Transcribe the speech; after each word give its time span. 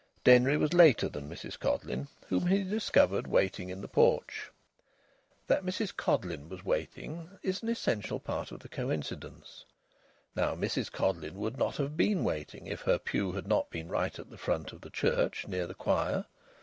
Denry 0.23 0.57
was 0.57 0.73
later 0.73 1.07
than 1.07 1.29
Mrs 1.29 1.59
Codleyn, 1.59 2.07
whom 2.29 2.47
he 2.47 2.63
discovered 2.63 3.27
waiting 3.27 3.69
in 3.69 3.81
the 3.81 3.87
porch. 3.87 4.49
That 5.45 5.63
Mrs 5.63 5.95
Codleyn 5.95 6.49
was 6.49 6.65
waiting 6.65 7.29
is 7.43 7.61
an 7.61 7.69
essential 7.69 8.19
part 8.19 8.51
of 8.51 8.61
the 8.61 8.67
coincidence. 8.67 9.63
Now 10.35 10.55
Mrs 10.55 10.91
Codleyn 10.91 11.35
would 11.35 11.55
not 11.59 11.75
have 11.77 11.95
been 11.97 12.23
waiting 12.23 12.65
if 12.65 12.81
her 12.81 12.97
pew 12.97 13.33
had 13.33 13.47
not 13.47 13.69
been 13.69 13.89
right 13.89 14.17
at 14.17 14.31
the 14.31 14.39
front 14.39 14.71
of 14.73 14.81
the 14.81 14.89
church, 14.89 15.47
near 15.47 15.67
the 15.67 15.75
choir. 15.75 16.25